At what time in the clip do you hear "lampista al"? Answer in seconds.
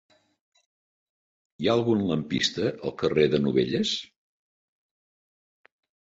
2.11-2.93